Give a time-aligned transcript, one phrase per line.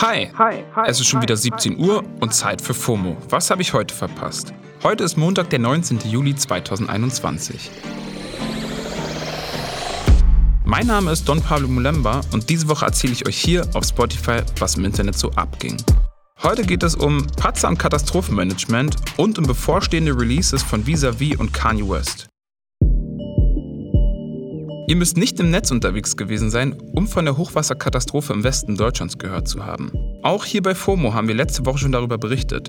[0.00, 0.30] Hi.
[0.38, 0.64] Hi.
[0.76, 0.88] Hi.
[0.88, 3.18] Es ist schon wieder 17 Uhr und Zeit für FOMO.
[3.28, 4.54] Was habe ich heute verpasst?
[4.82, 5.98] Heute ist Montag, der 19.
[6.06, 7.70] Juli 2021.
[10.64, 14.38] Mein Name ist Don Pablo Mulemba und diese Woche erzähle ich euch hier auf Spotify,
[14.58, 15.76] was im Internet so abging.
[16.42, 21.86] Heute geht es um Patzer und Katastrophenmanagement und um bevorstehende Releases von Vis-a-vis und Kanye
[21.86, 22.30] West.
[24.90, 29.18] Ihr müsst nicht im Netz unterwegs gewesen sein, um von der Hochwasserkatastrophe im Westen Deutschlands
[29.18, 29.92] gehört zu haben.
[30.24, 32.68] Auch hier bei FOMO haben wir letzte Woche schon darüber berichtet.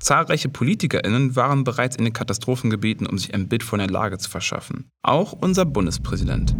[0.00, 4.30] Zahlreiche PolitikerInnen waren bereits in den Katastrophengebieten, um sich ein Bild von der Lage zu
[4.30, 4.88] verschaffen.
[5.02, 6.56] Auch unser Bundespräsident.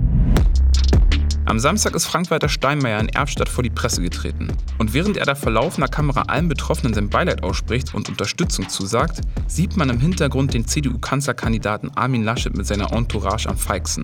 [1.55, 4.49] Am Samstag ist Frank-Walter Steinmeier in Erbstadt vor die Presse getreten.
[4.79, 9.21] Und während er da vor laufender Kamera allen Betroffenen sein Beileid ausspricht und Unterstützung zusagt,
[9.47, 14.03] sieht man im Hintergrund den CDU-Kanzlerkandidaten Armin Laschet mit seiner Entourage am feigsten.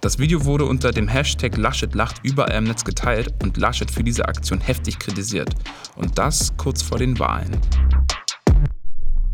[0.00, 4.02] Das Video wurde unter dem Hashtag Laschet lacht überall im Netz geteilt und Laschet für
[4.02, 5.54] diese Aktion heftig kritisiert.
[5.94, 7.56] Und das kurz vor den Wahlen.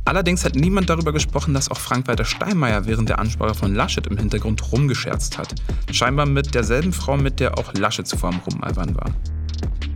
[0.07, 4.19] Allerdings hat niemand darüber gesprochen, dass auch Frank-Walter Steinmeier während der Ansprache von Laschet im
[4.19, 5.55] Hintergrund rumgescherzt hat.
[5.91, 9.11] Scheinbar mit derselben Frau, mit der auch Laschet zuvor am Rumalbern war.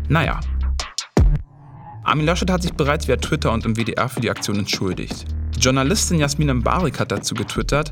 [0.09, 0.41] Naja.
[2.05, 5.27] Armin Laschet hat sich bereits via Twitter und im WDR für die Aktion entschuldigt.
[5.55, 7.91] Die Journalistin Jasmin Mbarik hat dazu getwittert,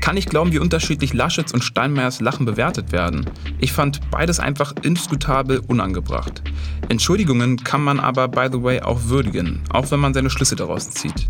[0.00, 3.26] kann ich glauben, wie unterschiedlich Laschets und Steinmeiers Lachen bewertet werden.
[3.58, 6.42] Ich fand beides einfach indiskutabel unangebracht.
[6.88, 10.88] Entschuldigungen kann man aber, by the way, auch würdigen, auch wenn man seine Schlüsse daraus
[10.90, 11.28] zieht.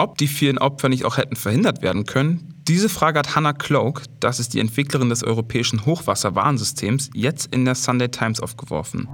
[0.00, 4.04] Ob die vielen Opfer nicht auch hätten verhindert werden können, diese Frage hat Hannah Cloak,
[4.18, 9.10] das ist die Entwicklerin des europäischen Hochwasserwarnsystems, jetzt in der Sunday Times aufgeworfen.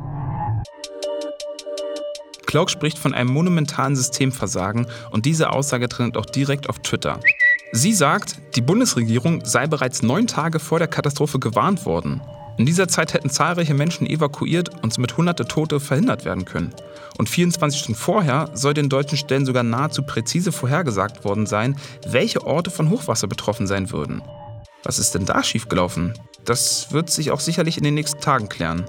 [2.46, 7.18] Cloak spricht von einem monumentalen Systemversagen und diese Aussage trennt auch direkt auf Twitter.
[7.72, 12.20] Sie sagt, die Bundesregierung sei bereits neun Tage vor der Katastrophe gewarnt worden.
[12.58, 16.72] In dieser Zeit hätten zahlreiche Menschen evakuiert und somit hunderte Tote verhindert werden können.
[17.18, 22.44] Und 24 Stunden vorher soll den deutschen Stellen sogar nahezu präzise vorhergesagt worden sein, welche
[22.46, 24.22] Orte von Hochwasser betroffen sein würden.
[24.84, 26.14] Was ist denn da schiefgelaufen?
[26.44, 28.84] Das wird sich auch sicherlich in den nächsten Tagen klären.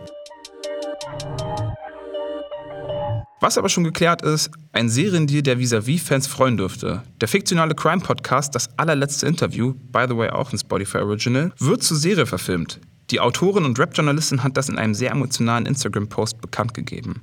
[3.39, 7.03] Was aber schon geklärt ist, ein Seriendeal, der Vis-a-vis-Fans freuen dürfte.
[7.21, 11.97] Der fiktionale Crime-Podcast Das allerletzte Interview, by the way auch ein Spotify Original, wird zur
[11.97, 12.79] Serie verfilmt.
[13.09, 17.21] Die Autorin und Rap-Journalistin hat das in einem sehr emotionalen Instagram-Post bekannt gegeben.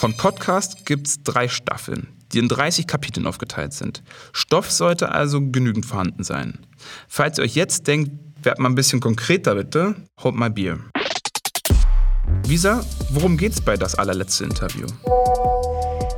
[0.00, 4.02] Von Podcast gibt es drei Staffeln, die in 30 Kapiteln aufgeteilt sind.
[4.32, 6.58] Stoff sollte also genügend vorhanden sein.
[7.06, 8.10] Falls ihr euch jetzt denkt,
[8.42, 10.78] werdet mal ein bisschen konkreter bitte, hold my beer.
[12.46, 14.86] Visa, worum geht's bei das allerletzte Interview?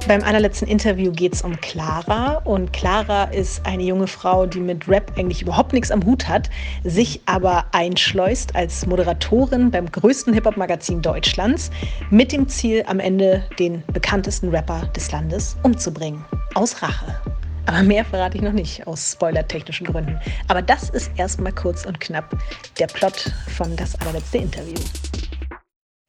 [0.09, 4.89] Beim allerletzten Interview geht es um Clara und Clara ist eine junge Frau, die mit
[4.89, 6.51] Rap eigentlich überhaupt nichts am Hut hat,
[6.83, 11.71] sich aber einschleust als Moderatorin beim größten Hip-Hop-Magazin Deutschlands
[12.11, 16.25] mit dem Ziel, am Ende den bekanntesten Rapper des Landes umzubringen.
[16.55, 17.15] Aus Rache.
[17.67, 20.19] Aber mehr verrate ich noch nicht, aus spoilertechnischen Gründen.
[20.49, 22.37] Aber das ist erstmal kurz und knapp
[22.81, 24.81] der Plot von das allerletzte Interview.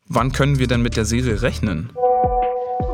[0.09, 1.91] Wann können wir denn mit der Serie rechnen?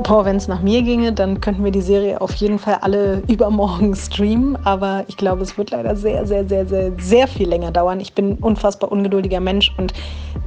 [0.03, 3.21] Boah, wenn es nach mir ginge, dann könnten wir die Serie auf jeden Fall alle
[3.27, 4.57] übermorgen streamen.
[4.65, 7.99] Aber ich glaube, es wird leider sehr, sehr, sehr, sehr, sehr viel länger dauern.
[7.99, 9.93] Ich bin ein unfassbar ungeduldiger Mensch und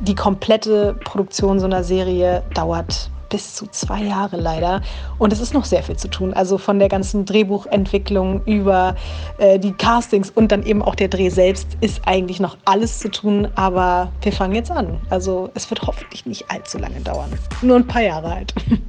[0.01, 4.83] die komplette Produktion so einer Serie dauert bis zu zwei Jahre leider.
[5.19, 6.35] Und es ist noch sehr viel zu tun.
[6.35, 8.95] Also von der ganzen Drehbuchentwicklung über
[9.39, 13.11] äh, die Castings und dann eben auch der Dreh selbst ist eigentlich noch alles zu
[13.11, 13.49] tun.
[13.55, 15.01] Aber wir fangen jetzt an.
[15.09, 17.33] Also es wird hoffentlich nicht allzu lange dauern.
[17.63, 18.55] Nur ein paar Jahre halt.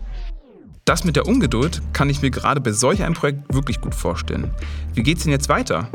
[0.86, 4.52] Das mit der Ungeduld kann ich mir gerade bei solch einem Projekt wirklich gut vorstellen.
[4.94, 5.88] Wie geht's denn jetzt weiter?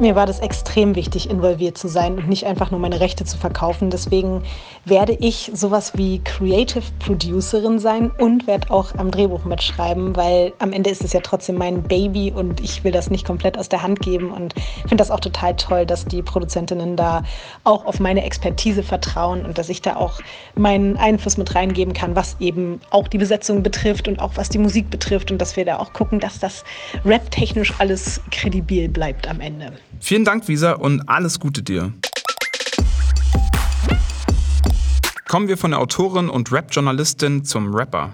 [0.00, 3.36] Mir war das extrem wichtig, involviert zu sein und nicht einfach nur meine Rechte zu
[3.36, 3.90] verkaufen.
[3.90, 4.42] Deswegen
[4.86, 10.72] werde ich sowas wie Creative Producerin sein und werde auch am Drehbuch mitschreiben, weil am
[10.72, 13.82] Ende ist es ja trotzdem mein Baby und ich will das nicht komplett aus der
[13.82, 17.22] Hand geben und finde das auch total toll, dass die Produzentinnen da
[17.64, 20.18] auch auf meine Expertise vertrauen und dass ich da auch
[20.54, 24.58] meinen Einfluss mit reingeben kann, was eben auch die Besetzung betrifft und auch was die
[24.58, 26.64] Musik betrifft und dass wir da auch gucken, dass das
[27.04, 29.74] rap-technisch alles kredibil bleibt am Ende.
[29.98, 31.92] Vielen Dank, Visa, und alles Gute dir.
[35.26, 38.12] Kommen wir von der Autorin und Rap-Journalistin zum Rapper.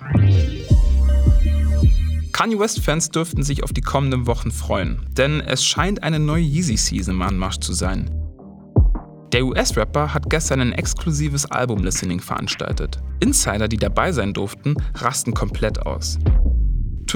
[2.32, 7.14] Kanye West-Fans dürften sich auf die kommenden Wochen freuen, denn es scheint eine neue Yeezy-Season
[7.14, 8.11] im Anmarsch zu sein.
[9.32, 13.00] Der US-Rapper hat gestern ein exklusives Album-Listening veranstaltet.
[13.20, 16.19] Insider, die dabei sein durften, rasten komplett aus.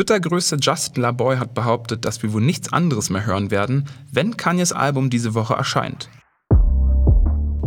[0.00, 4.72] Twitter-Größe Justin LaBoy hat behauptet, dass wir wohl nichts anderes mehr hören werden, wenn Kanyes
[4.72, 6.08] Album diese Woche erscheint.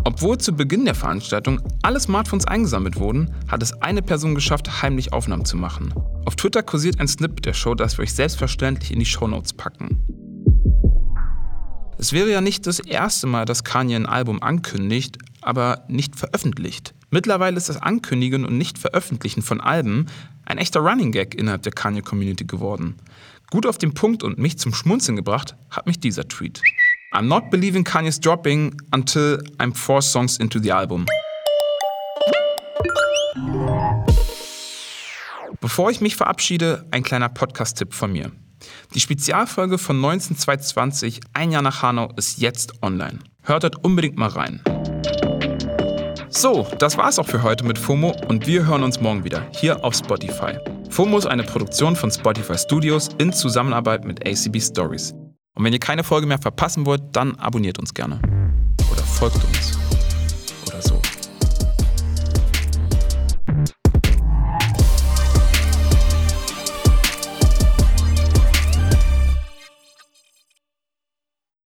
[0.03, 5.13] Obwohl zu Beginn der Veranstaltung alle Smartphones eingesammelt wurden, hat es eine Person geschafft, heimlich
[5.13, 5.93] Aufnahmen zu machen.
[6.25, 10.03] Auf Twitter kursiert ein Snippet der Show, das wir euch selbstverständlich in die Shownotes packen.
[11.99, 16.95] Es wäre ja nicht das erste Mal, dass Kanye ein Album ankündigt, aber nicht veröffentlicht.
[17.13, 20.07] Mittlerweile ist das Ankündigen und Nicht-Veröffentlichen von Alben
[20.45, 22.95] ein echter Running Gag innerhalb der Kanye-Community geworden.
[23.51, 26.59] Gut auf den Punkt und mich zum Schmunzeln gebracht hat mich dieser Tweet.
[27.13, 31.05] I'm not believing Kanye's dropping until I'm four songs into the album.
[35.61, 38.31] Bevor ich mich verabschiede, ein kleiner Podcast-Tipp von mir.
[38.95, 43.19] Die Spezialfolge von 19220, ein Jahr nach Hanau, ist jetzt online.
[43.43, 44.63] Hört dort unbedingt mal rein.
[46.35, 49.83] So, das war's auch für heute mit FOMO und wir hören uns morgen wieder hier
[49.85, 50.57] auf Spotify.
[50.89, 55.11] FOMO ist eine Produktion von Spotify Studios in Zusammenarbeit mit ACB Stories.
[55.55, 58.19] Und wenn ihr keine Folge mehr verpassen wollt, dann abonniert uns gerne.
[58.91, 59.82] Oder folgt uns.